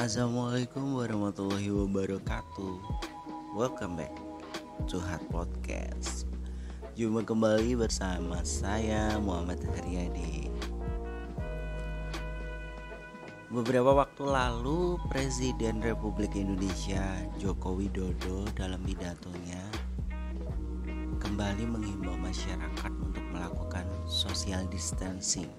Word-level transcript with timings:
Assalamualaikum 0.00 0.96
warahmatullahi 0.96 1.68
wabarakatuh. 1.68 2.72
Welcome 3.52 4.00
back 4.00 4.16
to 4.88 4.96
Hard 4.96 5.20
Podcast. 5.28 6.24
Jumpa 6.96 7.28
kembali 7.28 7.76
bersama 7.76 8.40
saya 8.40 9.20
Muhammad 9.20 9.60
Haryadi. 9.60 10.48
Beberapa 13.52 13.92
waktu 13.92 14.24
lalu 14.24 14.96
Presiden 15.12 15.84
Republik 15.84 16.32
Indonesia 16.32 17.04
Joko 17.36 17.76
Widodo 17.76 18.48
dalam 18.56 18.80
pidatonya 18.80 19.60
Kembali 21.20 21.68
menghimbau 21.68 22.16
masyarakat 22.16 22.92
untuk 23.04 23.24
melakukan 23.36 23.84
social 24.08 24.64
distancing 24.72 25.52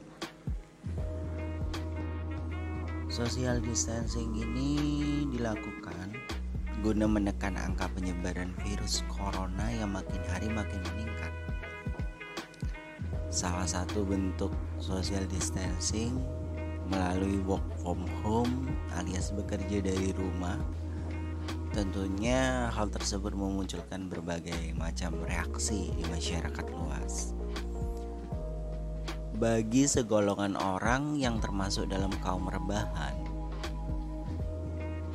Social 3.12 3.60
distancing 3.60 4.32
ini 4.40 4.80
dilakukan 5.28 6.16
guna 6.80 7.04
menekan 7.12 7.60
angka 7.60 7.92
penyebaran 7.92 8.56
virus 8.64 9.04
corona 9.12 9.68
yang 9.68 9.92
makin 9.92 10.24
hari 10.32 10.48
makin 10.48 10.80
meningkat. 10.80 11.28
Salah 13.28 13.68
satu 13.68 14.08
bentuk 14.08 14.56
social 14.80 15.28
distancing 15.28 16.24
melalui 16.88 17.44
work 17.44 17.68
from 17.84 18.00
home 18.24 18.72
alias 18.96 19.36
bekerja 19.36 19.84
dari 19.84 20.16
rumah. 20.16 20.56
Tentunya 21.76 22.72
hal 22.72 22.88
tersebut 22.88 23.36
memunculkan 23.36 24.08
berbagai 24.08 24.72
macam 24.80 25.20
reaksi 25.28 25.92
di 26.00 26.08
masyarakat 26.08 26.64
luas 26.72 27.36
bagi 29.42 29.90
segolongan 29.90 30.54
orang 30.54 31.18
yang 31.18 31.42
termasuk 31.42 31.90
dalam 31.90 32.14
kaum 32.22 32.46
rebahan. 32.46 33.18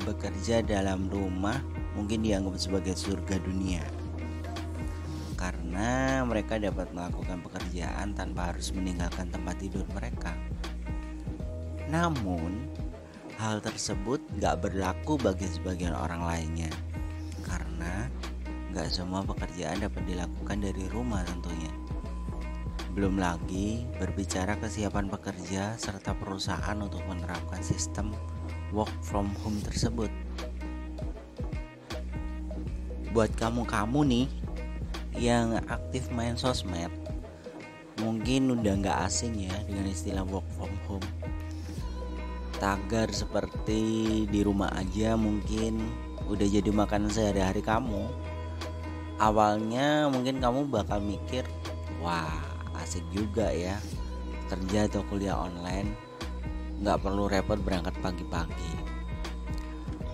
Bekerja 0.03 0.67
dalam 0.67 1.07
rumah 1.07 1.63
mungkin 1.95 2.27
dianggap 2.27 2.59
sebagai 2.59 2.99
surga 2.99 3.39
dunia. 3.39 3.87
Karena 5.39 6.27
mereka 6.27 6.59
dapat 6.59 6.91
melakukan 6.91 7.39
pekerjaan 7.47 8.19
tanpa 8.19 8.51
harus 8.51 8.75
meninggalkan 8.75 9.31
tempat 9.31 9.63
tidur 9.63 9.87
mereka. 9.95 10.35
Namun, 11.87 12.67
hal 13.39 13.63
tersebut 13.63 14.19
gak 14.43 14.59
berlaku 14.59 15.23
bagi 15.23 15.47
sebagian 15.47 15.95
orang 15.95 16.27
lainnya. 16.27 16.75
Karena 17.47 18.11
gak 18.75 18.91
semua 18.91 19.23
pekerjaan 19.23 19.87
dapat 19.87 20.03
dilakukan 20.03 20.59
dari 20.67 20.83
rumah 20.91 21.23
tentunya 21.23 21.56
belum 22.97 23.21
lagi 23.21 23.85
berbicara 24.01 24.57
kesiapan 24.57 25.13
pekerja 25.13 25.77
serta 25.77 26.17
perusahaan 26.17 26.81
untuk 26.81 27.05
menerapkan 27.05 27.61
sistem 27.61 28.17
work 28.73 28.89
from 29.05 29.29
home 29.45 29.61
tersebut. 29.61 30.09
Buat 33.13 33.37
kamu-kamu 33.37 34.01
nih 34.09 34.27
yang 35.13 35.61
aktif 35.69 36.09
main 36.09 36.41
sosmed, 36.41 36.89
mungkin 38.01 38.57
udah 38.57 38.81
nggak 38.81 38.99
asing 39.05 39.45
ya 39.45 39.53
dengan 39.69 39.93
istilah 39.93 40.25
work 40.25 40.49
from 40.57 40.73
home. 40.89 41.09
Tagar 42.57 43.13
seperti 43.13 44.25
di 44.25 44.41
rumah 44.41 44.73
aja 44.73 45.21
mungkin 45.21 45.85
udah 46.33 46.49
jadi 46.49 46.73
makanan 46.73 47.13
sehari-hari 47.13 47.61
kamu. 47.61 48.09
Awalnya 49.21 50.09
mungkin 50.09 50.41
kamu 50.41 50.73
bakal 50.73 51.05
mikir, 51.05 51.45
wah 52.01 52.46
asik 52.87 53.03
juga 53.11 53.51
ya. 53.51 53.75
Kerja 54.47 54.87
atau 54.87 55.03
kuliah 55.11 55.35
online 55.35 55.91
nggak 56.79 57.03
perlu 57.03 57.27
repot 57.27 57.59
berangkat 57.59 57.99
pagi-pagi. 57.99 58.73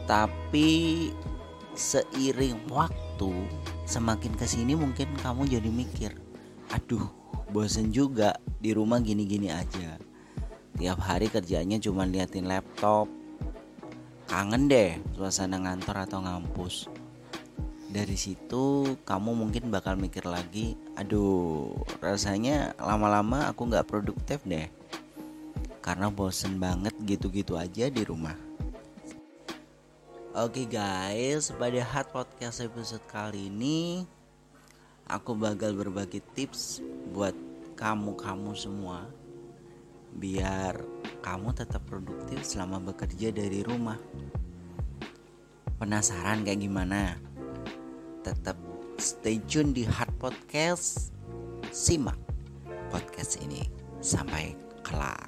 Tapi 0.08 0.70
seiring 1.76 2.72
waktu 2.72 3.32
semakin 3.84 4.32
ke 4.40 4.48
sini 4.48 4.72
mungkin 4.72 5.12
kamu 5.20 5.48
jadi 5.52 5.68
mikir 5.68 6.12
aduh 6.72 7.08
bosen 7.52 7.92
juga 7.92 8.40
di 8.56 8.72
rumah 8.72 9.04
gini-gini 9.04 9.52
aja. 9.52 10.00
Tiap 10.80 10.98
hari 11.04 11.28
kerjanya 11.28 11.76
cuma 11.76 12.08
liatin 12.08 12.48
laptop. 12.48 13.04
Kangen 14.24 14.72
deh 14.72 14.96
suasana 15.12 15.60
ngantor 15.60 16.08
atau 16.08 16.24
ngampus 16.24 16.88
dari 17.92 18.16
situ 18.16 18.96
kamu 19.04 19.36
mungkin 19.36 19.68
bakal 19.68 20.00
mikir 20.00 20.24
lagi 20.24 20.80
aduh 20.96 21.76
rasanya 22.00 22.72
lama-lama 22.80 23.52
aku 23.52 23.68
nggak 23.68 23.84
produktif 23.84 24.40
deh 24.48 24.66
karena 25.84 26.08
bosen 26.08 26.56
banget 26.56 26.96
gitu-gitu 27.04 27.60
aja 27.60 27.92
di 27.92 28.02
rumah 28.02 28.34
Oke 30.32 30.64
okay 30.64 30.80
guys, 30.80 31.52
pada 31.52 31.84
hot 31.84 32.08
podcast 32.08 32.64
episode 32.64 33.04
kali 33.04 33.52
ini 33.52 34.08
aku 35.04 35.36
bakal 35.36 35.76
berbagi 35.76 36.24
tips 36.32 36.80
buat 37.12 37.36
kamu-kamu 37.76 38.56
semua 38.56 39.04
biar 40.16 40.80
kamu 41.20 41.52
tetap 41.52 41.84
produktif 41.84 42.48
selama 42.48 42.80
bekerja 42.80 43.28
dari 43.28 43.60
rumah. 43.60 44.00
Penasaran 45.76 46.48
kayak 46.48 46.64
gimana? 46.64 47.31
Tetap 48.22 48.54
stay 49.02 49.42
tune 49.50 49.74
di 49.74 49.82
Hard 49.82 50.14
Podcast. 50.22 51.10
Simak 51.74 52.18
podcast 52.94 53.42
ini 53.42 53.66
sampai 53.98 54.54
kelar. 54.86 55.26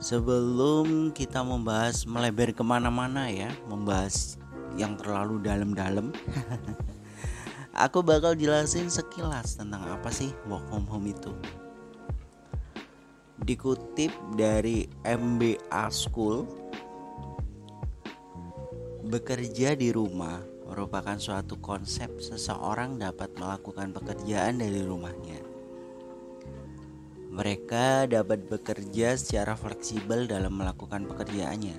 Sebelum 0.00 1.12
kita 1.12 1.44
membahas 1.44 2.02
melebar 2.08 2.50
ke 2.50 2.64
mana-mana 2.64 3.30
ya, 3.30 3.52
membahas 3.68 4.40
yang 4.74 4.98
terlalu 4.98 5.38
dalam-dalam, 5.44 6.10
aku 7.84 8.02
bakal 8.02 8.34
jelasin 8.34 8.90
sekilas 8.90 9.60
tentang 9.60 9.86
apa 9.86 10.10
sih 10.10 10.34
work 10.50 10.66
from 10.66 10.88
home 10.88 11.08
itu 11.08 11.30
dikutip 13.44 14.12
dari 14.36 14.84
MBA 15.04 15.84
School 15.88 16.44
bekerja 19.06 19.74
di 19.74 19.90
rumah 19.90 20.38
merupakan 20.70 21.18
suatu 21.18 21.58
konsep 21.58 22.22
seseorang 22.22 23.00
dapat 23.00 23.34
melakukan 23.34 23.90
pekerjaan 23.90 24.62
dari 24.62 24.86
rumahnya. 24.86 25.40
Mereka 27.30 28.10
dapat 28.10 28.46
bekerja 28.46 29.18
secara 29.18 29.58
fleksibel 29.58 30.30
dalam 30.30 30.54
melakukan 30.54 31.10
pekerjaannya. 31.10 31.78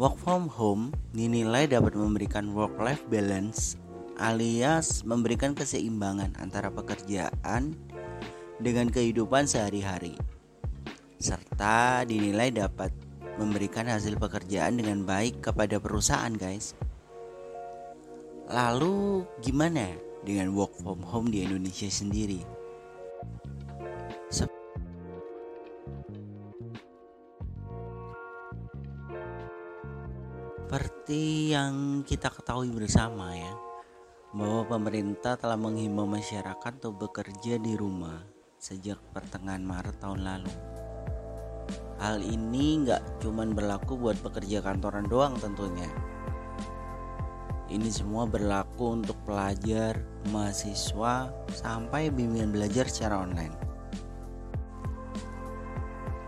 Work 0.00 0.16
from 0.20 0.48
home 0.48 0.96
dinilai 1.12 1.68
dapat 1.68 1.96
memberikan 1.96 2.52
work-life 2.56 3.04
balance 3.08 3.76
alias 4.18 5.02
memberikan 5.02 5.58
keseimbangan 5.58 6.38
antara 6.38 6.70
pekerjaan 6.70 7.74
dengan 8.64 8.88
kehidupan 8.88 9.44
sehari-hari, 9.44 10.16
serta 11.20 12.08
dinilai 12.08 12.48
dapat 12.48 12.88
memberikan 13.36 13.84
hasil 13.84 14.16
pekerjaan 14.16 14.80
dengan 14.80 15.04
baik 15.04 15.44
kepada 15.44 15.76
perusahaan, 15.76 16.32
guys. 16.32 16.72
Lalu, 18.48 19.28
gimana 19.44 19.92
dengan 20.24 20.56
work 20.56 20.80
from 20.80 21.04
home 21.04 21.28
di 21.28 21.44
Indonesia 21.44 21.92
sendiri? 21.92 22.40
Seperti 30.64 31.52
yang 31.52 32.00
kita 32.08 32.32
ketahui 32.32 32.72
bersama 32.72 33.36
ya, 33.36 33.52
bahwa 34.32 34.64
pemerintah 34.66 35.36
telah 35.36 35.60
menghimbau 35.60 36.08
masyarakat 36.08 36.72
untuk 36.80 37.06
bekerja 37.06 37.60
di 37.60 37.76
rumah 37.76 38.33
sejak 38.64 38.96
pertengahan 39.12 39.60
Maret 39.60 40.00
tahun 40.00 40.24
lalu. 40.24 40.52
Hal 42.00 42.24
ini 42.24 42.80
nggak 42.80 43.20
cuma 43.20 43.44
berlaku 43.44 44.00
buat 44.00 44.16
pekerja 44.24 44.64
kantoran 44.64 45.04
doang 45.04 45.36
tentunya. 45.36 45.84
Ini 47.68 47.92
semua 47.92 48.24
berlaku 48.24 49.04
untuk 49.04 49.20
pelajar, 49.28 50.00
mahasiswa, 50.32 51.28
sampai 51.52 52.08
bimbingan 52.08 52.56
belajar 52.56 52.88
secara 52.88 53.20
online. 53.20 53.52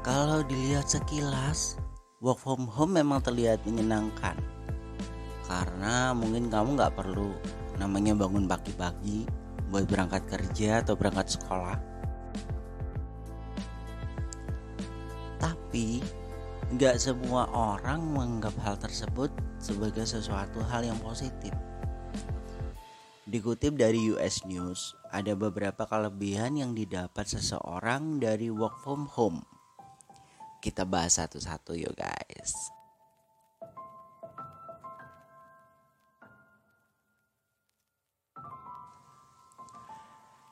Kalau 0.05 0.44
dilihat 0.44 0.93
sekilas, 0.93 1.81
work 2.21 2.37
from 2.37 2.69
home 2.69 3.00
memang 3.00 3.25
terlihat 3.25 3.65
menyenangkan. 3.65 4.37
Karena 5.49 6.12
mungkin 6.12 6.53
kamu 6.53 6.77
nggak 6.77 7.00
perlu 7.00 7.33
namanya 7.81 8.12
bangun 8.12 8.44
pagi-pagi 8.44 9.25
buat 9.73 9.88
berangkat 9.88 10.29
kerja 10.29 10.85
atau 10.85 10.97
berangkat 11.00 11.37
sekolah 11.41 11.95
Tapi 15.76 16.00
nggak 16.73 16.96
semua 16.96 17.52
orang 17.52 18.00
menganggap 18.00 18.56
hal 18.64 18.81
tersebut 18.81 19.28
sebagai 19.61 20.08
sesuatu 20.08 20.64
hal 20.64 20.88
yang 20.88 20.96
positif. 21.05 21.52
Dikutip 23.28 23.76
dari 23.76 24.08
US 24.17 24.40
News, 24.49 24.96
ada 25.12 25.37
beberapa 25.37 25.84
kelebihan 25.84 26.56
yang 26.56 26.73
didapat 26.73 27.28
seseorang 27.28 28.17
dari 28.17 28.49
work 28.49 28.81
from 28.81 29.05
home. 29.05 29.44
Kita 30.64 30.88
bahas 30.88 31.20
satu-satu 31.20 31.76
yuk 31.76 31.93
guys. 31.93 32.56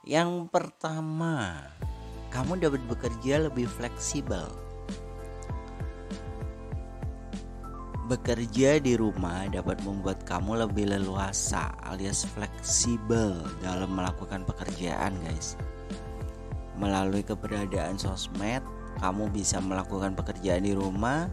Yang 0.05 0.53
pertama, 0.53 1.65
kamu 2.29 2.61
dapat 2.61 2.85
bekerja 2.93 3.49
lebih 3.49 3.65
fleksibel. 3.73 4.64
Bekerja 8.05 8.85
di 8.85 9.01
rumah 9.01 9.49
dapat 9.49 9.81
membuat 9.81 10.29
kamu 10.29 10.69
lebih 10.69 10.93
leluasa 10.93 11.73
alias 11.89 12.29
fleksibel 12.37 13.33
dalam 13.65 13.97
melakukan 13.97 14.45
pekerjaan, 14.45 15.17
guys. 15.25 15.57
Melalui 16.77 17.25
keberadaan 17.25 17.97
sosmed, 17.97 18.61
kamu 19.01 19.33
bisa 19.33 19.57
melakukan 19.57 20.13
pekerjaan 20.13 20.69
di 20.69 20.77
rumah 20.77 21.33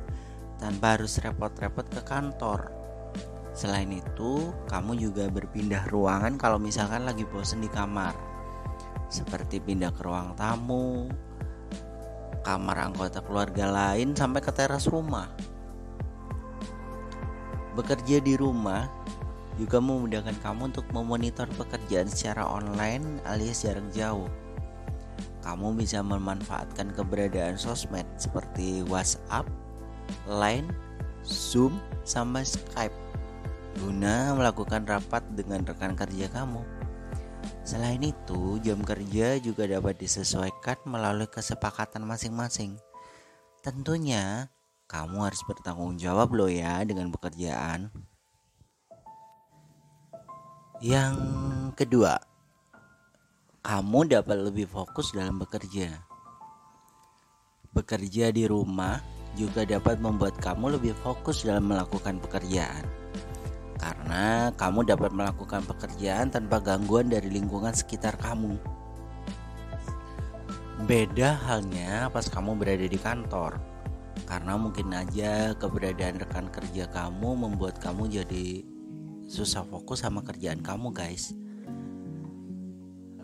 tanpa 0.63 0.95
harus 0.95 1.19
repot-repot 1.19 1.91
ke 1.91 2.01
kantor. 2.07 2.71
Selain 3.51 3.91
itu, 3.91 4.55
kamu 4.71 4.95
juga 4.95 5.27
berpindah 5.27 5.91
ruangan 5.91 6.39
kalau 6.39 6.55
misalkan 6.55 7.03
lagi 7.03 7.27
bosen 7.27 7.59
di 7.59 7.67
kamar. 7.67 8.15
Seperti 9.11 9.59
pindah 9.59 9.91
ke 9.91 10.07
ruang 10.07 10.39
tamu, 10.39 11.11
kamar 12.47 12.79
anggota 12.79 13.19
keluarga 13.19 13.67
lain 13.67 14.15
sampai 14.15 14.39
ke 14.39 14.55
teras 14.55 14.87
rumah. 14.87 15.50
Bekerja 17.77 18.19
di 18.19 18.35
rumah 18.35 18.91
juga 19.59 19.79
memudahkan 19.79 20.35
kamu 20.43 20.75
untuk 20.75 20.87
memonitor 20.91 21.47
pekerjaan 21.55 22.07
secara 22.07 22.47
online 22.47 23.19
alias 23.27 23.63
jarak 23.63 23.85
jauh. 23.95 24.27
Kamu 25.41 25.73
bisa 25.73 26.05
memanfaatkan 26.05 26.93
keberadaan 26.93 27.57
sosmed 27.57 28.05
seperti 28.15 28.85
WhatsApp, 28.85 29.49
Line, 30.29 30.69
Zoom, 31.25 31.81
sama 32.05 32.45
Skype 32.45 33.11
guna 33.79 34.35
melakukan 34.35 34.83
rapat 34.83 35.23
dengan 35.31 35.63
rekan 35.63 35.95
kerja 35.95 36.27
kamu. 36.27 36.59
Selain 37.63 38.01
itu, 38.03 38.59
jam 38.59 38.81
kerja 38.83 39.39
juga 39.39 39.69
dapat 39.69 39.95
disesuaikan 40.01 40.81
melalui 40.83 41.29
kesepakatan 41.29 42.03
masing-masing. 42.03 42.75
Tentunya, 43.63 44.49
kamu 44.91 45.23
harus 45.23 45.39
bertanggung 45.47 45.95
jawab 45.95 46.35
loh 46.35 46.51
ya 46.51 46.83
dengan 46.83 47.07
pekerjaan. 47.15 47.87
Yang 50.83 51.15
kedua, 51.79 52.19
kamu 53.63 54.11
dapat 54.11 54.51
lebih 54.51 54.67
fokus 54.67 55.15
dalam 55.15 55.39
bekerja. 55.39 55.95
Bekerja 57.71 58.35
di 58.35 58.43
rumah 58.51 58.99
juga 59.39 59.63
dapat 59.63 60.03
membuat 60.03 60.35
kamu 60.43 60.75
lebih 60.75 60.91
fokus 60.99 61.47
dalam 61.47 61.71
melakukan 61.71 62.19
pekerjaan. 62.19 62.83
Karena 63.79 64.51
kamu 64.59 64.91
dapat 64.91 65.15
melakukan 65.15 65.63
pekerjaan 65.71 66.35
tanpa 66.35 66.59
gangguan 66.59 67.07
dari 67.07 67.31
lingkungan 67.31 67.71
sekitar 67.71 68.19
kamu. 68.19 68.59
Beda 70.83 71.39
halnya 71.47 72.11
pas 72.11 72.27
kamu 72.27 72.59
berada 72.59 72.83
di 72.83 72.99
kantor 72.99 73.70
karena 74.31 74.55
mungkin 74.55 74.95
aja 74.95 75.51
keberadaan 75.59 76.23
rekan 76.23 76.47
kerja 76.47 76.87
kamu 76.87 77.35
membuat 77.35 77.83
kamu 77.83 78.07
jadi 78.07 78.63
susah 79.27 79.67
fokus 79.67 80.07
sama 80.07 80.23
kerjaan 80.23 80.63
kamu 80.63 80.95
guys. 80.95 81.35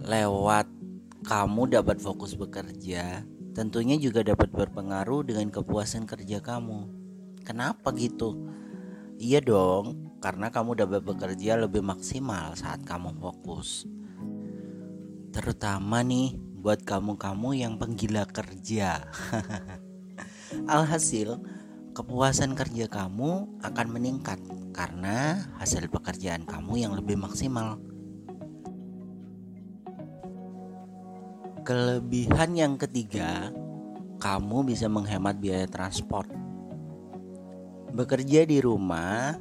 Lewat 0.04 0.68
kamu 1.24 1.80
dapat 1.80 2.04
fokus 2.04 2.36
bekerja 2.36 3.24
tentunya 3.56 3.95
juga 3.95 4.19
dapat 4.19 4.51
berpengaruh 4.51 5.24
dengan 5.24 5.48
kepuasan 5.48 6.04
kerja 6.04 6.44
kamu. 6.44 6.92
Kenapa 7.48 7.95
gitu? 7.95 8.36
Iya 9.15 9.39
dong 9.39 10.19
karena 10.19 10.51
kamu 10.51 10.75
dapat 10.75 11.07
bekerja 11.07 11.56
lebih 11.56 11.88
maksimal 11.88 12.51
saat 12.59 12.83
kamu 12.83 13.15
fokus. 13.15 13.88
Terutama 15.31 16.04
nih 16.04 16.36
buat 16.36 16.83
kamu-kamu 16.83 17.63
yang 17.63 17.80
penggila 17.80 18.27
kerja 18.27 19.07
Alhasil, 20.48 21.44
kepuasan 21.92 22.56
kerja 22.56 22.88
kamu 22.88 23.60
akan 23.60 23.88
meningkat 23.92 24.40
karena 24.72 25.44
hasil 25.60 25.92
pekerjaan 25.92 26.48
kamu 26.48 26.88
yang 26.88 26.94
lebih 26.96 27.20
maksimal. 27.20 27.76
Kelebihan 31.68 32.56
yang 32.56 32.74
ketiga, 32.80 33.52
kamu 34.24 34.72
bisa 34.72 34.88
menghemat 34.88 35.36
biaya 35.36 35.68
transport. 35.68 36.32
Bekerja 37.92 38.48
di 38.48 38.64
rumah 38.64 39.36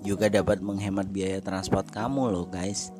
juga 0.00 0.32
dapat 0.32 0.64
menghemat 0.64 1.12
biaya 1.12 1.44
transport 1.44 1.84
kamu 1.92 2.32
loh, 2.32 2.48
guys. 2.48 2.96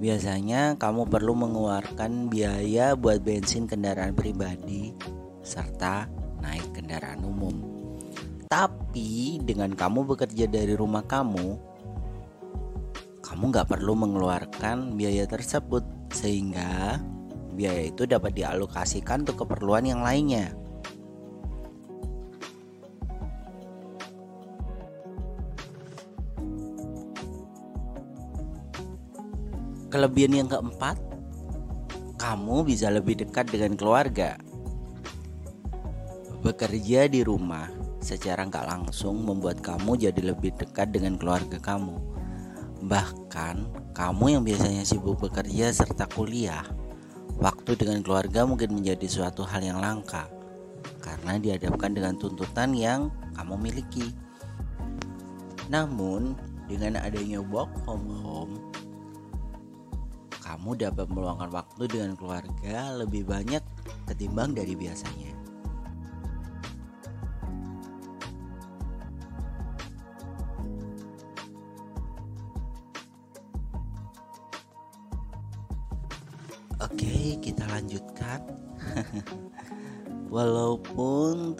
Biasanya 0.00 0.80
kamu 0.80 1.04
perlu 1.12 1.36
mengeluarkan 1.36 2.32
biaya 2.32 2.96
buat 2.96 3.20
bensin 3.20 3.68
kendaraan 3.68 4.16
pribadi 4.16 5.15
serta 5.46 6.10
naik 6.42 6.74
kendaraan 6.74 7.22
umum. 7.22 7.54
Tapi 8.50 9.38
dengan 9.46 9.70
kamu 9.74 10.02
bekerja 10.02 10.50
dari 10.50 10.74
rumah 10.74 11.06
kamu, 11.06 11.58
kamu 13.22 13.42
nggak 13.54 13.70
perlu 13.70 13.94
mengeluarkan 13.94 14.98
biaya 14.98 15.26
tersebut 15.26 15.82
sehingga 16.10 16.98
biaya 17.54 17.90
itu 17.90 18.06
dapat 18.06 18.34
dialokasikan 18.34 19.26
untuk 19.26 19.46
keperluan 19.46 19.86
yang 19.86 20.02
lainnya. 20.02 20.54
Kelebihan 29.90 30.44
yang 30.44 30.48
keempat, 30.50 31.00
kamu 32.20 32.68
bisa 32.68 32.92
lebih 32.92 33.16
dekat 33.16 33.48
dengan 33.48 33.74
keluarga. 33.80 34.45
Bekerja 36.46 37.10
di 37.10 37.26
rumah 37.26 37.66
secara 37.98 38.46
nggak 38.46 38.70
langsung 38.70 39.26
membuat 39.26 39.66
kamu 39.66 39.98
jadi 39.98 40.30
lebih 40.30 40.54
dekat 40.54 40.94
dengan 40.94 41.18
keluarga 41.18 41.58
kamu. 41.58 41.98
Bahkan 42.86 43.56
kamu 43.90 44.24
yang 44.30 44.46
biasanya 44.46 44.86
sibuk 44.86 45.18
bekerja 45.18 45.74
serta 45.74 46.06
kuliah, 46.06 46.62
waktu 47.42 47.74
dengan 47.74 47.98
keluarga 48.06 48.46
mungkin 48.46 48.78
menjadi 48.78 49.10
suatu 49.10 49.42
hal 49.42 49.58
yang 49.58 49.82
langka 49.82 50.30
karena 51.02 51.34
dihadapkan 51.42 51.90
dengan 51.98 52.14
tuntutan 52.14 52.70
yang 52.78 53.10
kamu 53.34 53.58
miliki. 53.58 54.14
Namun, 55.66 56.38
dengan 56.70 57.02
adanya 57.02 57.42
work 57.42 57.74
from 57.82 58.06
home, 58.22 58.54
kamu 60.46 60.78
dapat 60.78 61.10
meluangkan 61.10 61.50
waktu 61.50 61.90
dengan 61.90 62.14
keluarga 62.14 62.94
lebih 62.94 63.26
banyak 63.26 63.66
ketimbang 64.06 64.54
dari 64.54 64.78
biasanya. 64.78 65.35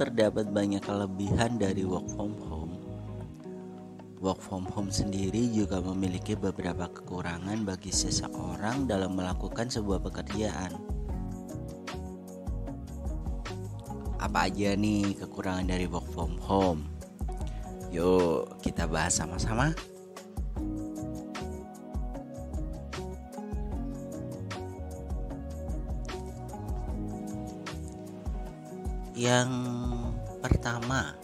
Terdapat 0.06 0.54
banyak 0.54 0.78
kelebihan 0.86 1.58
dari 1.58 1.82
work 1.82 2.06
from 2.14 2.38
home, 2.46 2.78
work 4.22 4.38
from 4.38 4.62
home 4.70 4.86
sendiri 4.86 5.50
juga 5.50 5.82
memiliki 5.82 6.38
beberapa 6.38 6.86
kekurangan 6.86 7.66
bagi 7.66 7.90
seseorang 7.90 8.86
dalam 8.86 9.18
melakukan 9.18 9.66
sebuah 9.66 9.98
pekerjaan. 10.06 10.78
Apa 14.22 14.46
aja 14.46 14.78
nih 14.78 15.18
kekurangan 15.18 15.74
dari 15.74 15.90
work 15.90 16.06
from 16.14 16.38
home? 16.38 16.86
Yuk, 17.90 18.62
kita 18.62 18.86
bahas 18.86 19.18
sama-sama. 19.18 19.74
Yang 29.16 29.48
pertama, 30.44 31.16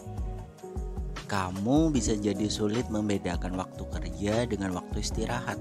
kamu 1.29 1.93
bisa 1.93 2.17
jadi 2.17 2.49
sulit 2.49 2.89
membedakan 2.89 3.53
waktu 3.61 3.85
kerja 3.85 4.49
dengan 4.49 4.73
waktu 4.81 5.05
istirahat. 5.05 5.61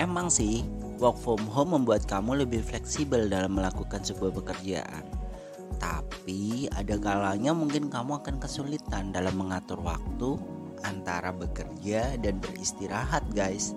Emang 0.00 0.32
sih, 0.32 0.64
work 0.96 1.20
from 1.20 1.44
home 1.52 1.76
membuat 1.76 2.08
kamu 2.08 2.48
lebih 2.48 2.64
fleksibel 2.64 3.28
dalam 3.28 3.52
melakukan 3.52 4.00
sebuah 4.00 4.32
pekerjaan. 4.32 5.04
Tapi 5.76 6.72
ada 6.72 6.96
kalanya 6.96 7.52
mungkin 7.52 7.92
kamu 7.92 8.24
akan 8.24 8.40
kesulitan 8.40 9.12
dalam 9.12 9.36
mengatur 9.36 9.76
waktu 9.84 10.40
antara 10.88 11.36
bekerja 11.36 12.16
dan 12.16 12.40
beristirahat 12.40 13.28
guys 13.36 13.76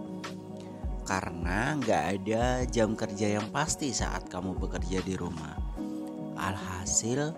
karena 1.07 1.79
nggak 1.79 2.03
ada 2.19 2.67
jam 2.67 2.91
kerja 2.91 3.39
yang 3.39 3.47
pasti 3.47 3.95
saat 3.95 4.27
kamu 4.27 4.59
bekerja 4.59 4.99
di 5.07 5.15
rumah 5.15 5.66
alhasil 6.38 7.34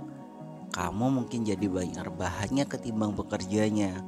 kamu 0.69 1.05
mungkin 1.23 1.47
jadi 1.47 1.65
banyak 1.65 2.03
rebahannya 2.03 2.69
ketimbang 2.69 3.17
bekerjanya 3.17 4.03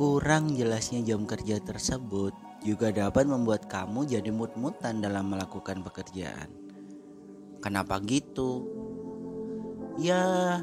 kurang 0.00 0.56
jelasnya 0.56 1.04
jam 1.04 1.28
kerja 1.28 1.60
tersebut 1.60 2.32
juga 2.64 2.92
dapat 2.92 3.24
membuat 3.24 3.68
kamu 3.68 4.08
jadi 4.08 4.32
mut-mutan 4.32 5.00
dalam 5.00 5.32
melakukan 5.32 5.80
pekerjaan. 5.80 6.48
Kenapa 7.60 8.00
gitu? 8.04 8.64
Ya 10.00 10.56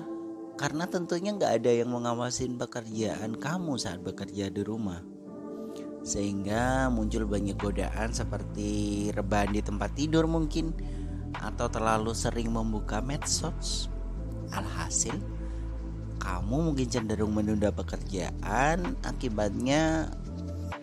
karena 0.57 0.89
tentunya 0.89 1.37
nggak 1.37 1.61
ada 1.61 1.69
yang 1.69 1.93
mengawasin 1.93 2.57
pekerjaan 2.57 3.37
kamu 3.37 3.77
saat 3.77 4.01
bekerja 4.01 4.49
di 4.49 4.61
rumah. 4.65 5.05
Sehingga 6.01 6.89
muncul 6.89 7.29
banyak 7.29 7.61
godaan 7.61 8.17
seperti 8.17 9.09
rebahan 9.13 9.53
di 9.53 9.61
tempat 9.61 9.93
tidur 9.93 10.25
mungkin 10.25 10.73
atau 11.41 11.67
terlalu 11.69 12.11
sering 12.17 12.53
membuka 12.53 13.01
medsos? 13.01 13.91
Alhasil 14.51 15.37
kamu 16.27 16.73
mungkin 16.73 16.87
cenderung 16.91 17.31
menunda 17.31 17.71
pekerjaan. 17.71 18.99
Akibatnya 19.05 20.11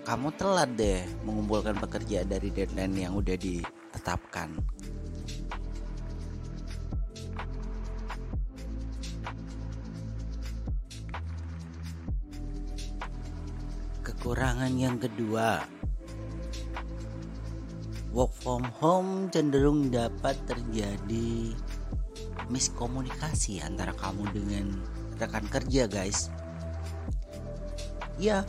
kamu 0.09 0.33
telat 0.41 0.73
deh 0.73 1.05
mengumpulkan 1.27 1.77
pekerjaan 1.77 2.33
dari 2.33 2.49
deadline 2.49 2.97
yang 2.97 3.13
udah 3.13 3.37
ditetapkan. 3.37 4.49
Kekurangan 14.01 14.73
yang 14.81 14.97
kedua, 14.97 15.61
work 18.15 18.31
from 18.31 18.63
home 18.79 19.27
cenderung 19.35 19.91
dapat 19.91 20.39
terjadi 20.47 21.51
miskomunikasi 22.47 23.59
antara 23.59 23.91
kamu 23.91 24.31
dengan 24.31 24.79
rekan 25.19 25.43
kerja, 25.51 25.91
guys. 25.91 26.31
Ya, 28.15 28.47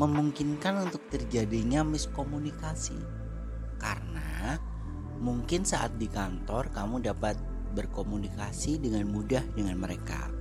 memungkinkan 0.00 0.88
untuk 0.88 1.04
terjadinya 1.12 1.84
miskomunikasi 1.84 2.96
karena 3.76 4.56
mungkin 5.20 5.68
saat 5.68 6.00
di 6.00 6.08
kantor 6.08 6.72
kamu 6.72 7.04
dapat 7.04 7.36
berkomunikasi 7.76 8.80
dengan 8.80 9.04
mudah 9.12 9.44
dengan 9.52 9.76
mereka. 9.76 10.32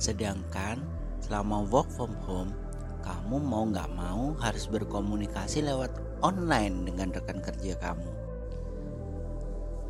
Sedangkan 0.00 0.80
selama 1.20 1.68
work 1.68 1.92
from 1.92 2.16
home 2.24 2.56
kamu 3.04 3.36
mau 3.44 3.68
nggak 3.68 3.92
mau 3.92 4.32
harus 4.40 4.64
berkomunikasi 4.72 5.60
lewat 5.68 6.03
online 6.22 6.86
dengan 6.86 7.10
rekan 7.10 7.40
kerja 7.40 7.74
kamu. 7.80 8.10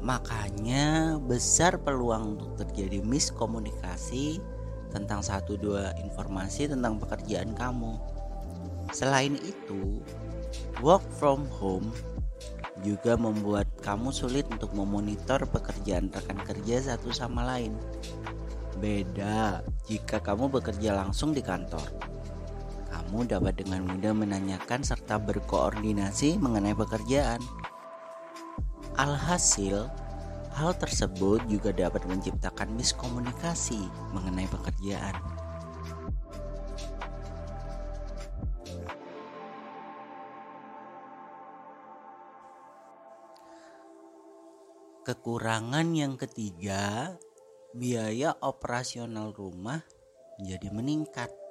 Makanya 0.05 1.17
besar 1.17 1.81
peluang 1.81 2.37
untuk 2.37 2.61
terjadi 2.61 3.01
miskomunikasi 3.01 4.37
tentang 4.93 5.25
satu 5.25 5.57
dua 5.57 5.97
informasi 5.97 6.69
tentang 6.69 7.01
pekerjaan 7.01 7.57
kamu. 7.57 7.97
Selain 8.93 9.33
itu, 9.41 10.05
work 10.85 11.03
from 11.17 11.49
home 11.57 11.89
juga 12.85 13.17
membuat 13.17 13.65
kamu 13.81 14.13
sulit 14.13 14.45
untuk 14.53 14.77
memonitor 14.77 15.41
pekerjaan 15.49 16.13
rekan 16.13 16.37
kerja 16.45 16.95
satu 16.95 17.09
sama 17.09 17.49
lain. 17.49 17.73
Beda 18.77 19.65
jika 19.89 20.21
kamu 20.21 20.53
bekerja 20.53 20.93
langsung 21.01 21.33
di 21.33 21.41
kantor 21.41 22.04
kamu 23.05 23.29
dapat 23.29 23.61
dengan 23.61 23.85
mudah 23.85 24.17
menanyakan 24.17 24.81
serta 24.81 25.21
berkoordinasi 25.21 26.41
mengenai 26.41 26.73
pekerjaan. 26.73 27.39
Alhasil, 28.97 29.87
hal 30.57 30.73
tersebut 30.81 31.45
juga 31.45 31.77
dapat 31.77 32.09
menciptakan 32.09 32.73
miskomunikasi 32.73 33.85
mengenai 34.17 34.49
pekerjaan. 34.49 35.15
Kekurangan 45.05 45.93
yang 45.93 46.17
ketiga, 46.17 47.13
biaya 47.77 48.33
operasional 48.41 49.37
rumah 49.37 49.85
menjadi 50.41 50.73
meningkat. 50.73 51.44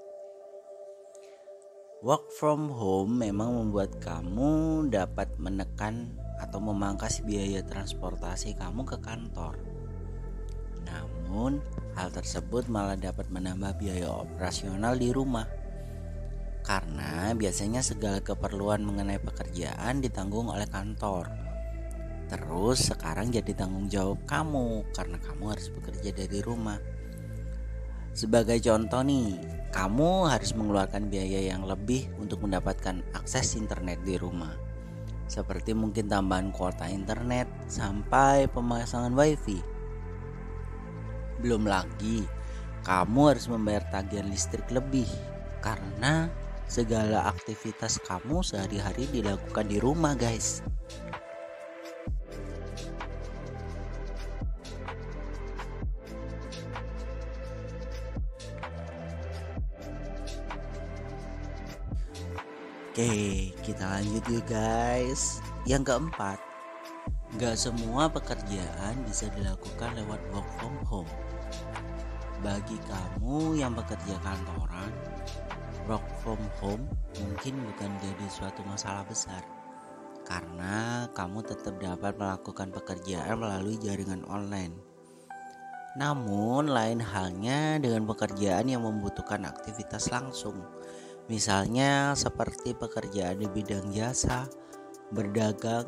Work 2.04 2.36
from 2.36 2.68
home 2.68 3.24
memang 3.24 3.56
membuat 3.56 3.96
kamu 4.04 4.92
dapat 4.92 5.40
menekan 5.40 6.12
atau 6.36 6.60
memangkas 6.60 7.24
biaya 7.24 7.64
transportasi 7.64 8.60
kamu 8.60 8.84
ke 8.84 9.00
kantor. 9.00 9.56
Namun, 10.84 11.64
hal 11.96 12.12
tersebut 12.12 12.68
malah 12.68 13.00
dapat 13.00 13.32
menambah 13.32 13.80
biaya 13.80 14.12
operasional 14.12 15.00
di 15.00 15.16
rumah. 15.16 15.48
Karena 16.68 17.32
biasanya 17.40 17.80
segala 17.80 18.20
keperluan 18.20 18.84
mengenai 18.84 19.24
pekerjaan 19.24 20.04
ditanggung 20.04 20.52
oleh 20.52 20.68
kantor. 20.68 21.32
Terus 22.28 22.92
sekarang 22.92 23.32
jadi 23.32 23.56
tanggung 23.56 23.88
jawab 23.88 24.20
kamu 24.28 24.92
karena 24.92 25.16
kamu 25.24 25.56
harus 25.56 25.72
bekerja 25.72 26.12
dari 26.12 26.44
rumah. 26.44 26.84
Sebagai 28.14 28.62
contoh 28.62 29.02
nih, 29.02 29.42
kamu 29.74 30.30
harus 30.30 30.54
mengeluarkan 30.54 31.10
biaya 31.10 31.50
yang 31.50 31.66
lebih 31.66 32.06
untuk 32.22 32.46
mendapatkan 32.46 33.02
akses 33.18 33.58
internet 33.58 34.06
di 34.06 34.22
rumah. 34.22 34.54
Seperti 35.26 35.74
mungkin 35.74 36.06
tambahan 36.06 36.54
kuota 36.54 36.86
internet 36.86 37.50
sampai 37.66 38.46
pemasangan 38.54 39.10
wifi. 39.18 39.58
Belum 41.42 41.66
lagi, 41.66 42.22
kamu 42.86 43.34
harus 43.34 43.50
membayar 43.50 43.82
tagihan 43.90 44.30
listrik 44.30 44.70
lebih 44.70 45.10
karena 45.66 46.30
segala 46.70 47.26
aktivitas 47.34 47.98
kamu 48.06 48.46
sehari-hari 48.46 49.10
dilakukan 49.10 49.66
di 49.66 49.82
rumah, 49.82 50.14
guys. 50.14 50.62
Oke, 62.94 63.50
kita 63.66 63.90
lanjut 63.90 64.22
yuk 64.30 64.46
guys. 64.46 65.42
Yang 65.66 65.90
keempat, 65.90 66.38
gak 67.42 67.58
semua 67.58 68.06
pekerjaan 68.06 68.94
bisa 69.10 69.34
dilakukan 69.34 69.98
lewat 69.98 70.22
work 70.30 70.46
from 70.62 70.78
home. 70.86 71.14
Bagi 72.46 72.78
kamu 72.86 73.58
yang 73.58 73.74
bekerja 73.74 74.14
kantoran, 74.22 74.94
work 75.90 76.06
from 76.22 76.38
home 76.62 76.86
mungkin 77.18 77.66
bukan 77.66 77.98
jadi 77.98 78.26
suatu 78.30 78.62
masalah 78.70 79.02
besar 79.10 79.42
karena 80.30 81.10
kamu 81.18 81.42
tetap 81.50 81.74
dapat 81.82 82.14
melakukan 82.14 82.70
pekerjaan 82.78 83.42
melalui 83.42 83.82
jaringan 83.82 84.22
online. 84.30 84.78
Namun, 85.98 86.70
lain 86.70 87.02
halnya 87.02 87.82
dengan 87.82 88.06
pekerjaan 88.06 88.70
yang 88.70 88.86
membutuhkan 88.86 89.50
aktivitas 89.50 90.14
langsung 90.14 90.62
Misalnya 91.32 92.12
seperti 92.20 92.76
pekerjaan 92.76 93.40
di 93.40 93.48
bidang 93.48 93.88
jasa, 93.96 94.44
berdagang, 95.16 95.88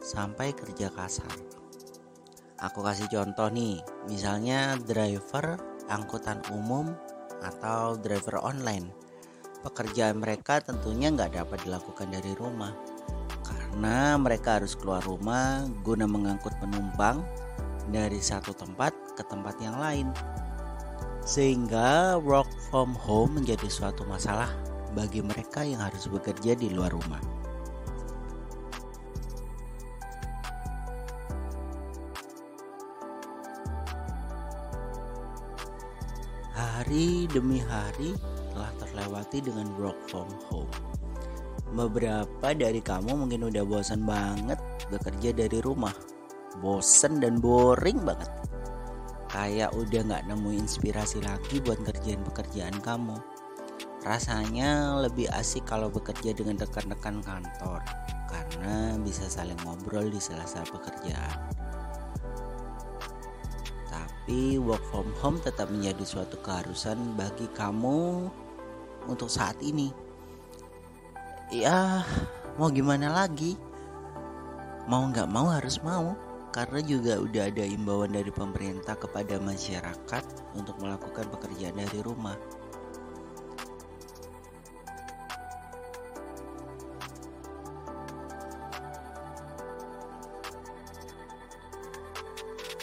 sampai 0.00 0.56
kerja 0.56 0.88
kasar. 0.88 1.28
Aku 2.60 2.80
kasih 2.80 3.08
contoh 3.12 3.52
nih, 3.52 3.80
misalnya 4.08 4.80
driver 4.80 5.60
angkutan 5.92 6.40
umum 6.52 6.96
atau 7.44 8.00
driver 8.00 8.40
online. 8.40 8.88
Pekerjaan 9.60 10.16
mereka 10.16 10.64
tentunya 10.64 11.12
nggak 11.12 11.36
dapat 11.36 11.60
dilakukan 11.68 12.08
dari 12.08 12.32
rumah 12.32 12.72
karena 13.44 14.16
mereka 14.16 14.56
harus 14.56 14.72
keluar 14.72 15.04
rumah 15.04 15.68
guna 15.84 16.08
mengangkut 16.08 16.56
penumpang 16.56 17.20
dari 17.92 18.20
satu 18.20 18.56
tempat 18.56 18.96
ke 19.12 19.22
tempat 19.28 19.60
yang 19.60 19.76
lain. 19.76 20.08
Sehingga 21.20 22.16
work 22.16 22.48
from 22.72 22.96
home 22.96 23.36
menjadi 23.36 23.68
suatu 23.68 24.08
masalah 24.08 24.69
bagi 24.94 25.22
mereka 25.22 25.62
yang 25.62 25.82
harus 25.82 26.10
bekerja 26.10 26.58
di 26.58 26.70
luar 26.70 26.90
rumah. 26.90 27.22
Hari 36.56 37.30
demi 37.30 37.62
hari 37.62 38.12
telah 38.52 38.72
terlewati 38.82 39.38
dengan 39.40 39.70
work 39.78 39.96
from 40.10 40.28
home. 40.50 40.68
Beberapa 41.70 42.50
dari 42.50 42.82
kamu 42.82 43.14
mungkin 43.14 43.46
udah 43.46 43.62
bosan 43.62 44.02
banget 44.02 44.58
bekerja 44.90 45.30
dari 45.30 45.62
rumah. 45.62 45.94
Bosen 46.58 47.22
dan 47.22 47.38
boring 47.38 48.02
banget. 48.02 48.28
Kayak 49.30 49.70
udah 49.78 50.02
gak 50.02 50.26
nemu 50.26 50.50
inspirasi 50.58 51.22
lagi 51.22 51.62
buat 51.62 51.78
ngerjain 51.86 52.18
pekerjaan 52.26 52.74
kamu 52.82 53.39
Rasanya 54.00 54.96
lebih 54.96 55.28
asik 55.36 55.68
kalau 55.68 55.92
bekerja 55.92 56.32
dengan 56.32 56.56
rekan-rekan 56.56 57.20
kantor 57.20 57.84
karena 58.30 58.96
bisa 59.02 59.28
saling 59.28 59.58
ngobrol 59.60 60.08
di 60.08 60.16
sela-sela 60.16 60.64
pekerjaan. 60.64 61.38
Tapi 63.90 64.56
work 64.56 64.80
from 64.88 65.12
home 65.20 65.36
tetap 65.42 65.68
menjadi 65.68 66.00
suatu 66.06 66.40
keharusan 66.40 67.18
bagi 67.18 67.44
kamu 67.52 68.30
untuk 69.04 69.28
saat 69.28 69.58
ini. 69.60 69.92
Ya, 71.50 72.06
mau 72.56 72.70
gimana 72.70 73.10
lagi? 73.10 73.58
Mau 74.88 75.04
nggak 75.12 75.28
mau 75.28 75.50
harus 75.50 75.82
mau 75.84 76.16
karena 76.56 76.80
juga 76.82 77.18
udah 77.18 77.52
ada 77.52 77.62
imbauan 77.66 78.14
dari 78.14 78.30
pemerintah 78.30 78.96
kepada 78.96 79.36
masyarakat 79.42 80.24
untuk 80.54 80.78
melakukan 80.78 81.26
pekerjaan 81.30 81.76
dari 81.78 82.00
rumah. 82.02 82.38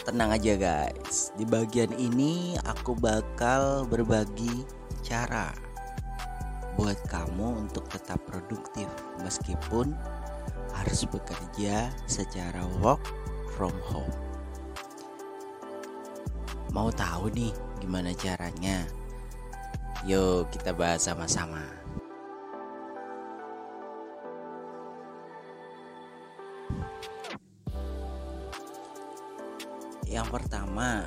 Tenang 0.08 0.40
aja 0.40 0.56
guys, 0.56 1.36
di 1.36 1.44
bagian 1.44 1.92
ini 2.00 2.56
aku 2.64 2.96
bakal 2.96 3.84
berbagi 3.84 4.64
cara 5.04 5.52
buat 6.80 6.96
kamu 7.12 7.68
untuk 7.68 7.84
tetap 7.92 8.16
produktif 8.24 8.88
meskipun 9.20 9.92
harus 10.72 11.04
bekerja 11.12 11.92
secara 12.08 12.64
work 12.80 13.04
from 13.52 13.76
home. 13.84 14.16
Mau 16.72 16.88
tahu 16.88 17.28
nih 17.28 17.52
gimana 17.76 18.16
caranya? 18.16 18.88
Yuk 20.08 20.48
kita 20.48 20.72
bahas 20.72 21.04
sama-sama. 21.04 21.77
Yang 30.18 30.34
pertama, 30.34 31.06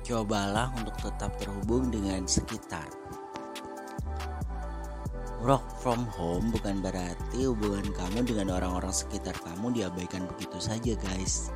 cobalah 0.00 0.72
untuk 0.80 0.96
tetap 0.96 1.36
terhubung 1.36 1.92
dengan 1.92 2.24
sekitar. 2.24 2.88
Work 5.44 5.68
from 5.84 6.08
home 6.16 6.48
bukan 6.48 6.80
berarti 6.80 7.44
hubungan 7.44 7.84
kamu 7.92 8.24
dengan 8.24 8.56
orang-orang 8.56 8.96
sekitar 8.96 9.36
kamu 9.44 9.76
diabaikan 9.76 10.24
begitu 10.24 10.56
saja, 10.56 10.96
guys. 11.04 11.52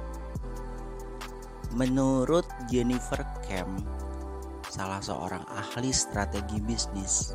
Menurut 1.72 2.44
Jennifer 2.68 3.24
Kemp, 3.40 3.80
salah 4.68 5.00
seorang 5.00 5.40
ahli 5.56 5.88
strategi 5.88 6.60
bisnis, 6.60 7.32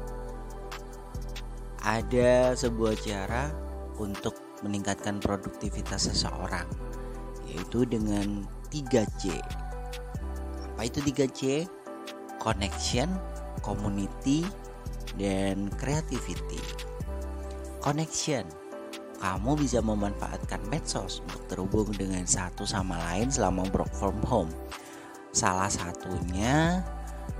ada 1.81 2.53
sebuah 2.53 3.01
cara 3.01 3.49
untuk 3.97 4.37
meningkatkan 4.61 5.17
produktivitas 5.17 6.05
seseorang 6.13 6.86
yaitu 7.47 7.87
dengan 7.87 8.43
3C. 8.69 9.39
Apa 10.73 10.81
itu 10.85 10.99
3C? 11.01 11.65
Connection, 12.37 13.09
community, 13.65 14.45
dan 15.17 15.71
creativity. 15.79 16.61
Connection. 17.81 18.45
Kamu 19.17 19.57
bisa 19.57 19.81
memanfaatkan 19.81 20.61
medsos 20.69 21.25
untuk 21.25 21.41
terhubung 21.49 21.89
dengan 21.89 22.21
satu 22.29 22.69
sama 22.69 23.01
lain 23.09 23.33
selama 23.33 23.65
work 23.73 23.89
from 23.97 24.13
home. 24.29 24.53
Salah 25.33 25.73
satunya 25.73 26.85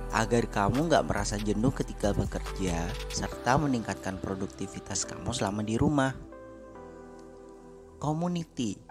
agar 0.10 0.50
kamu 0.50 0.90
nggak 0.90 1.06
merasa 1.06 1.38
jenuh 1.38 1.70
ketika 1.70 2.18
bekerja 2.18 2.90
serta 3.14 3.62
meningkatkan 3.62 4.18
produktivitas 4.18 5.06
kamu 5.06 5.30
selama 5.30 5.62
di 5.62 5.78
rumah. 5.78 6.18
Community 8.02 8.87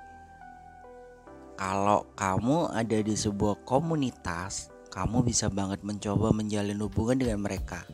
kalau 1.57 2.05
kamu 2.21 2.69
ada 2.69 3.01
di 3.01 3.17
sebuah 3.17 3.65
komunitas, 3.65 4.69
kamu 4.93 5.25
bisa 5.25 5.49
banget 5.49 5.81
mencoba 5.81 6.29
menjalin 6.37 6.77
hubungan 6.85 7.17
dengan 7.17 7.41
mereka. 7.41 7.85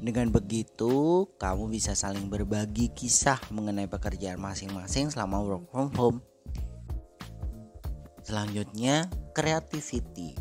Dengan 0.00 0.32
begitu, 0.32 1.28
kamu 1.36 1.68
bisa 1.72 1.92
saling 1.96 2.28
berbagi 2.28 2.92
kisah 2.92 3.40
mengenai 3.52 3.88
pekerjaan 3.88 4.40
masing-masing 4.40 5.12
selama 5.12 5.44
work 5.44 5.64
from 5.72 5.88
home. 5.96 6.18
Selanjutnya, 8.24 9.08
creativity. 9.32 10.36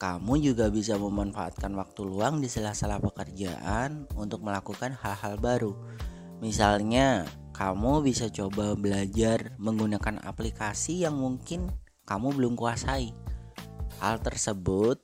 Kamu 0.00 0.40
juga 0.40 0.72
bisa 0.72 0.96
memanfaatkan 0.96 1.72
waktu 1.76 2.00
luang 2.04 2.40
di 2.40 2.48
sela-sela 2.48 3.00
pekerjaan 3.00 4.08
untuk 4.16 4.44
melakukan 4.44 4.96
hal-hal 4.96 5.36
baru. 5.36 5.72
Misalnya, 6.40 7.28
kamu 7.58 8.06
bisa 8.06 8.30
coba 8.30 8.78
belajar 8.78 9.58
menggunakan 9.58 10.22
aplikasi 10.22 11.02
yang 11.02 11.18
mungkin 11.18 11.66
kamu 12.06 12.38
belum 12.38 12.54
kuasai. 12.54 13.10
Hal 13.98 14.22
tersebut 14.22 15.02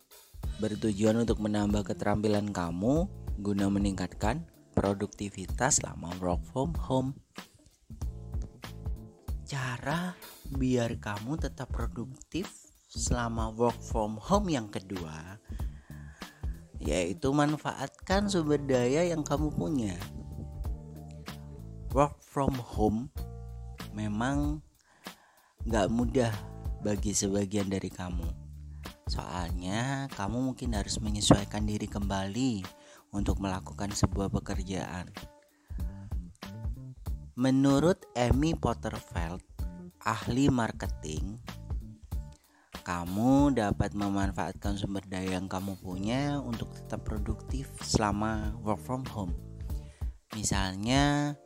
bertujuan 0.63 1.19
untuk 1.19 1.43
menambah 1.43 1.83
keterampilan 1.83 2.55
kamu 2.55 3.11
guna 3.43 3.67
meningkatkan 3.67 4.47
produktivitas 4.71 5.83
selama 5.83 6.15
work 6.23 6.47
from 6.47 6.71
home. 6.79 7.19
Cara 9.43 10.15
biar 10.55 10.95
kamu 11.03 11.43
tetap 11.43 11.75
produktif 11.75 12.71
selama 12.87 13.51
work 13.51 13.83
from 13.83 14.15
home 14.23 14.47
yang 14.47 14.71
kedua 14.71 15.43
yaitu 16.79 17.33
manfaatkan 17.35 18.31
sumber 18.31 18.63
daya 18.63 19.03
yang 19.09 19.27
kamu 19.27 19.51
punya 19.51 19.99
work 21.95 22.19
from 22.19 22.51
home 22.59 23.07
memang 23.95 24.59
gak 25.63 25.87
mudah 25.95 26.35
bagi 26.83 27.15
sebagian 27.15 27.71
dari 27.71 27.87
kamu. 27.87 28.27
Soalnya 29.07 30.11
kamu 30.11 30.53
mungkin 30.53 30.75
harus 30.75 30.99
menyesuaikan 30.99 31.63
diri 31.63 31.87
kembali 31.87 32.67
untuk 33.15 33.39
melakukan 33.39 33.95
sebuah 33.95 34.27
pekerjaan. 34.27 35.07
Menurut 37.39 38.03
Amy 38.19 38.59
Potterfeld, 38.59 39.47
ahli 40.03 40.51
marketing, 40.51 41.39
kamu 42.83 43.55
dapat 43.55 43.95
memanfaatkan 43.95 44.75
sumber 44.75 45.07
daya 45.07 45.39
yang 45.39 45.47
kamu 45.47 45.79
punya 45.79 46.43
untuk 46.43 46.75
tetap 46.75 47.07
produktif 47.07 47.71
selama 47.87 48.51
work 48.67 48.83
from 48.83 49.07
home. 49.15 49.35
Misalnya, 50.35 51.39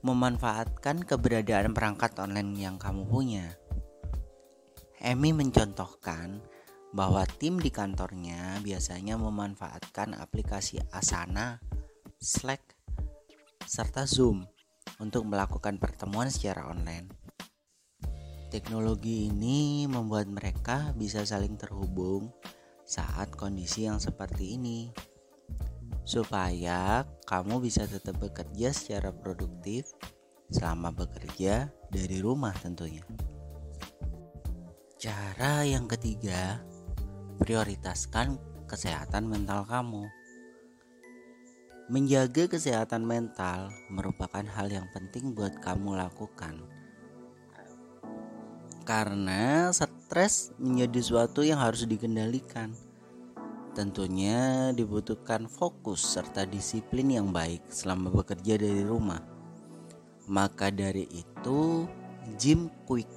memanfaatkan 0.00 1.04
keberadaan 1.04 1.76
perangkat 1.76 2.16
online 2.16 2.56
yang 2.56 2.76
kamu 2.80 3.04
punya. 3.04 3.46
Emi 5.00 5.32
mencontohkan 5.32 6.40
bahwa 6.92 7.22
tim 7.38 7.56
di 7.60 7.70
kantornya 7.70 8.58
biasanya 8.60 9.16
memanfaatkan 9.16 10.18
aplikasi 10.18 10.82
Asana, 10.90 11.60
Slack, 12.20 12.76
serta 13.64 14.04
Zoom 14.04 14.44
untuk 14.98 15.24
melakukan 15.24 15.78
pertemuan 15.80 16.28
secara 16.28 16.68
online. 16.68 17.08
Teknologi 18.50 19.30
ini 19.30 19.86
membuat 19.86 20.26
mereka 20.26 20.90
bisa 20.98 21.22
saling 21.22 21.54
terhubung 21.54 22.34
saat 22.82 23.30
kondisi 23.38 23.86
yang 23.86 24.02
seperti 24.02 24.58
ini 24.58 24.90
supaya 26.04 27.06
kamu 27.28 27.62
bisa 27.62 27.86
tetap 27.86 28.18
bekerja 28.18 28.72
secara 28.74 29.14
produktif 29.14 29.90
selama 30.50 30.90
bekerja 30.90 31.70
dari 31.88 32.18
rumah 32.18 32.52
tentunya. 32.58 33.06
Cara 35.00 35.64
yang 35.64 35.88
ketiga, 35.88 36.60
prioritaskan 37.40 38.36
kesehatan 38.68 39.24
mental 39.26 39.64
kamu. 39.64 40.04
Menjaga 41.90 42.46
kesehatan 42.46 43.02
mental 43.02 43.74
merupakan 43.90 44.44
hal 44.44 44.70
yang 44.70 44.86
penting 44.94 45.34
buat 45.34 45.58
kamu 45.58 45.98
lakukan. 45.98 46.62
Karena 48.86 49.70
stres 49.74 50.50
menjadi 50.58 50.98
sesuatu 50.98 51.46
yang 51.46 51.62
harus 51.62 51.86
dikendalikan 51.86 52.74
Tentunya 53.80 54.76
dibutuhkan 54.76 55.48
fokus 55.48 56.04
serta 56.04 56.44
disiplin 56.44 57.16
yang 57.16 57.32
baik 57.32 57.64
selama 57.72 58.12
bekerja 58.12 58.60
dari 58.60 58.84
rumah. 58.84 59.24
Maka 60.28 60.68
dari 60.68 61.08
itu, 61.08 61.88
Jim 62.36 62.68
Quick, 62.84 63.08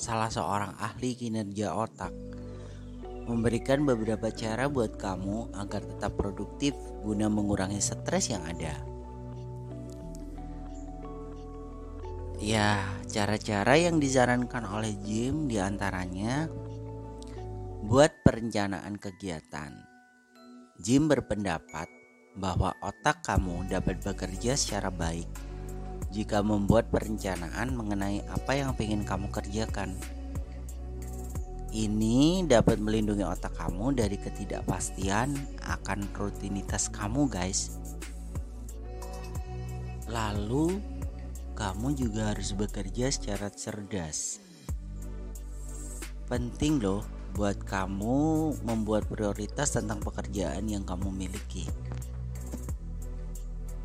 salah 0.00 0.32
seorang 0.32 0.80
ahli 0.80 1.12
kinerja 1.12 1.76
otak, 1.76 2.08
memberikan 3.28 3.84
beberapa 3.84 4.32
cara 4.32 4.64
buat 4.72 4.96
kamu 4.96 5.60
agar 5.60 5.84
tetap 5.84 6.16
produktif 6.16 6.72
guna 7.04 7.28
mengurangi 7.28 7.84
stres 7.84 8.32
yang 8.32 8.40
ada. 8.48 8.80
Ya, 12.40 12.80
cara-cara 13.12 13.76
yang 13.76 14.00
disarankan 14.00 14.64
oleh 14.72 14.96
Jim 15.04 15.52
di 15.52 15.60
antaranya 15.60 16.48
Buat 17.82 18.22
perencanaan 18.22 18.94
kegiatan. 18.94 19.74
Jim 20.78 21.10
berpendapat 21.10 21.90
bahwa 22.38 22.78
otak 22.78 23.26
kamu 23.26 23.66
dapat 23.66 23.98
bekerja 23.98 24.54
secara 24.54 24.86
baik 24.86 25.26
jika 26.14 26.46
membuat 26.46 26.94
perencanaan 26.94 27.74
mengenai 27.74 28.22
apa 28.30 28.54
yang 28.54 28.70
ingin 28.78 29.02
kamu 29.02 29.26
kerjakan. 29.34 29.98
Ini 31.74 32.46
dapat 32.46 32.78
melindungi 32.78 33.26
otak 33.26 33.58
kamu 33.58 33.98
dari 33.98 34.14
ketidakpastian 34.14 35.34
akan 35.66 36.06
rutinitas 36.14 36.86
kamu, 36.86 37.26
guys. 37.26 37.82
Lalu, 40.06 40.78
kamu 41.58 41.98
juga 41.98 42.30
harus 42.30 42.54
bekerja 42.54 43.10
secara 43.10 43.50
cerdas. 43.50 44.38
Penting, 46.30 46.78
loh, 46.78 47.21
buat 47.32 47.56
kamu 47.64 48.60
membuat 48.60 49.08
prioritas 49.08 49.72
tentang 49.72 50.04
pekerjaan 50.04 50.68
yang 50.68 50.84
kamu 50.84 51.08
miliki. 51.08 51.64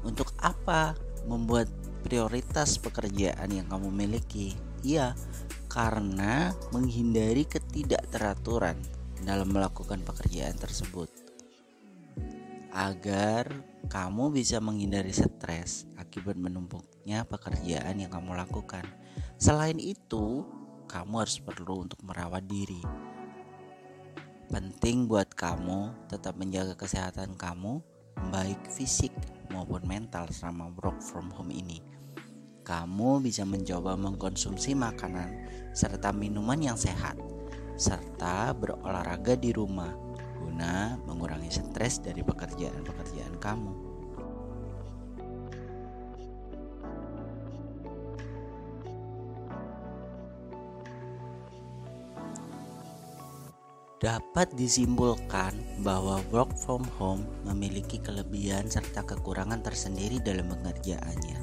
Untuk 0.03 0.35
apa 0.39 0.95
membuat 1.27 1.71
prioritas 2.03 2.79
pekerjaan 2.79 3.51
yang 3.51 3.67
kamu 3.67 3.91
miliki? 3.91 4.55
Iya, 4.83 5.15
karena 5.71 6.51
menghindari 6.75 7.47
ketidakteraturan 7.47 8.79
dalam 9.23 9.51
melakukan 9.51 10.03
pekerjaan 10.03 10.55
tersebut. 10.55 11.09
Agar 12.71 13.49
kamu 13.87 14.35
bisa 14.35 14.59
menghindari 14.59 15.15
stres 15.15 15.87
akibat 15.95 16.35
menumpuknya 16.35 17.23
pekerjaan 17.23 17.95
yang 17.97 18.11
kamu 18.11 18.35
lakukan. 18.35 18.83
Selain 19.39 19.79
itu, 19.79 20.43
kamu 20.87 21.13
harus 21.23 21.39
perlu 21.41 21.87
untuk 21.87 21.99
merawat 22.03 22.45
diri. 22.45 23.06
Penting 24.47 25.11
buat 25.11 25.31
kamu 25.35 26.07
tetap 26.07 26.39
menjaga 26.39 26.73
kesehatan 26.79 27.35
kamu, 27.35 27.83
baik 28.31 28.71
fisik 28.71 29.11
maupun 29.51 29.83
mental 29.83 30.27
selama 30.31 30.71
work 30.79 30.99
from 31.03 31.31
home 31.31 31.51
ini 31.51 31.97
kamu 32.67 33.23
bisa 33.23 33.47
mencoba 33.47 33.95
mengkonsumsi 33.95 34.75
makanan 34.75 35.47
serta 35.71 36.11
minuman 36.11 36.59
yang 36.59 36.75
sehat, 36.75 37.15
serta 37.79 38.51
berolahraga 38.51 39.39
di 39.39 39.55
rumah 39.55 39.95
guna 40.43 40.99
mengurangi 41.07 41.47
stres 41.47 42.03
dari 42.03 42.27
pekerjaan-pekerjaan 42.27 43.39
kamu. 43.39 43.86
Dapat 53.97 54.53
disimpulkan 54.53 55.57
bahwa 55.81 56.21
work 56.29 56.53
from 56.53 56.85
home 57.01 57.25
memiliki 57.49 57.97
kelebihan 57.97 58.69
serta 58.69 59.01
kekurangan 59.01 59.65
tersendiri 59.65 60.21
dalam 60.21 60.53
pengerjaannya. 60.53 61.41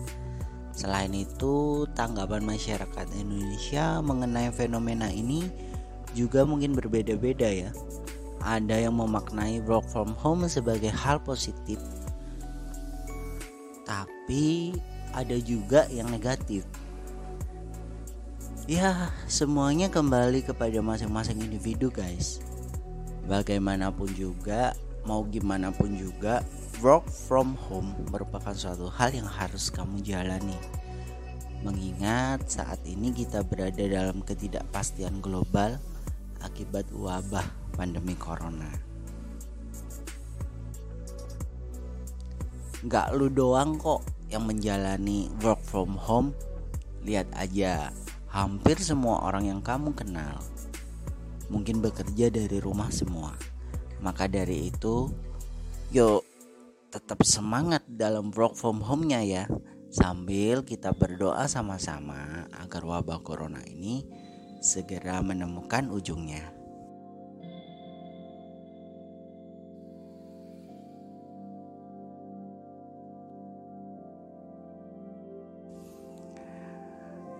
Selain 0.70 1.10
itu, 1.10 1.82
tanggapan 1.98 2.46
masyarakat 2.46 3.10
Indonesia 3.18 3.98
mengenai 3.98 4.54
fenomena 4.54 5.10
ini 5.10 5.50
juga 6.14 6.46
mungkin 6.46 6.78
berbeda-beda 6.78 7.50
ya. 7.50 7.74
Ada 8.38 8.86
yang 8.86 9.02
memaknai 9.02 9.58
work 9.66 9.90
from 9.90 10.14
home 10.14 10.46
sebagai 10.46 10.94
hal 10.94 11.18
positif. 11.26 11.82
Tapi 13.82 14.78
ada 15.10 15.34
juga 15.42 15.90
yang 15.90 16.06
negatif. 16.06 16.62
Ya, 18.64 19.12
semuanya 19.28 19.92
kembali 19.92 20.40
kepada 20.40 20.80
masing-masing 20.80 21.36
individu, 21.36 21.92
guys. 21.92 22.40
Bagaimanapun 23.28 24.08
juga, 24.16 24.72
mau 25.04 25.20
gimana 25.28 25.68
pun 25.68 25.92
juga, 25.92 26.40
work 26.80 27.04
from 27.04 27.60
home 27.60 27.92
merupakan 28.08 28.56
suatu 28.56 28.88
hal 28.88 29.12
yang 29.12 29.28
harus 29.28 29.68
kamu 29.68 30.00
jalani. 30.00 30.56
Mengingat 31.60 32.48
saat 32.48 32.80
ini 32.88 33.12
kita 33.12 33.44
berada 33.44 33.84
dalam 33.84 34.24
ketidakpastian 34.24 35.20
global 35.20 35.76
akibat 36.40 36.88
wabah 36.88 37.44
pandemi 37.76 38.16
corona. 38.16 38.72
Gak 42.88 43.12
lu 43.12 43.28
doang 43.28 43.76
kok 43.76 44.08
yang 44.32 44.48
menjalani 44.48 45.28
work 45.44 45.60
from 45.60 46.00
home. 46.00 46.32
Lihat 47.04 47.28
aja, 47.36 47.92
hampir 48.34 48.74
semua 48.82 49.22
orang 49.30 49.46
yang 49.46 49.60
kamu 49.62 49.94
kenal 49.94 50.42
mungkin 51.46 51.78
bekerja 51.78 52.34
dari 52.34 52.58
rumah 52.58 52.90
semua. 52.90 53.30
Maka 54.02 54.26
dari 54.26 54.74
itu, 54.74 55.06
yuk 55.94 56.26
tetap 56.90 57.22
semangat 57.26 57.82
dalam 57.86 58.34
work 58.34 58.54
from 58.54 58.78
home-nya 58.78 59.22
ya 59.22 59.44
sambil 59.90 60.62
kita 60.62 60.94
berdoa 60.94 61.46
sama-sama 61.50 62.46
agar 62.54 62.86
wabah 62.86 63.18
corona 63.22 63.62
ini 63.66 64.06
segera 64.62 65.18
menemukan 65.22 65.90
ujungnya. 65.90 66.53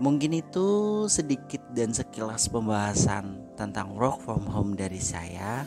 Mungkin 0.03 0.35
itu 0.35 0.69
sedikit 1.07 1.63
dan 1.71 1.95
sekilas 1.95 2.51
pembahasan 2.51 3.55
tentang 3.55 3.95
work 3.95 4.19
from 4.27 4.43
home 4.43 4.75
dari 4.75 4.99
saya. 4.99 5.63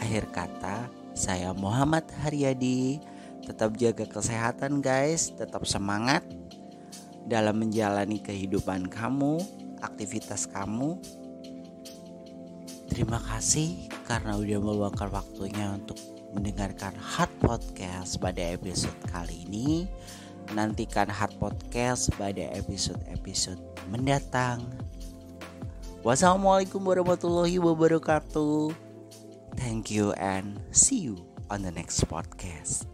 Akhir 0.00 0.32
kata, 0.32 0.88
saya 1.12 1.52
Muhammad 1.52 2.08
Haryadi. 2.24 2.98
Tetap 3.44 3.76
jaga 3.76 4.08
kesehatan 4.08 4.80
guys, 4.80 5.28
tetap 5.36 5.68
semangat 5.68 6.24
dalam 7.28 7.60
menjalani 7.60 8.16
kehidupan 8.16 8.88
kamu, 8.88 9.36
aktivitas 9.84 10.48
kamu. 10.48 10.96
Terima 12.88 13.20
kasih 13.20 13.92
karena 14.08 14.40
udah 14.40 14.58
meluangkan 14.64 15.12
waktunya 15.12 15.76
untuk 15.76 16.00
mendengarkan 16.32 16.96
Hard 16.96 17.32
Podcast 17.44 18.16
pada 18.16 18.40
episode 18.40 18.96
kali 19.12 19.44
ini. 19.44 19.84
Nantikan 20.52 21.08
Hard 21.08 21.40
Podcast 21.40 22.12
pada 22.20 22.52
episode-episode 22.52 23.60
mendatang. 23.88 24.60
Wassalamualaikum 26.04 26.84
warahmatullahi 26.84 27.56
wabarakatuh. 27.56 28.76
Thank 29.56 29.88
you 29.88 30.12
and 30.20 30.60
see 30.68 31.00
you 31.00 31.16
on 31.48 31.64
the 31.64 31.72
next 31.72 32.04
podcast. 32.10 32.93